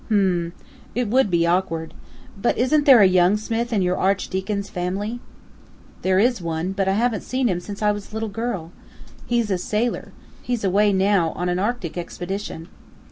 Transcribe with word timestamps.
"H'm! 0.07 0.53
It 0.95 1.09
would 1.09 1.29
be 1.29 1.45
awkward. 1.45 1.93
But 2.35 2.57
isn't 2.57 2.85
there 2.87 3.01
a 3.01 3.05
young 3.07 3.37
Smith 3.37 3.71
in 3.71 3.83
your 3.83 3.97
Archdeacon's 3.97 4.67
family?" 4.67 5.19
"There 6.01 6.17
is 6.17 6.41
one, 6.41 6.71
but 6.71 6.87
I 6.87 6.93
haven't 6.93 7.21
seen 7.21 7.47
him 7.47 7.59
since 7.59 7.83
I 7.83 7.91
was 7.91 8.09
a 8.09 8.15
little 8.15 8.27
girl. 8.29 8.71
He's 9.27 9.51
a 9.51 9.59
sailor. 9.59 10.11
He's 10.41 10.63
away 10.63 10.91
now 10.91 11.33
on 11.33 11.49
an 11.49 11.59
Arctic 11.59 11.99
expedition." 11.99 12.67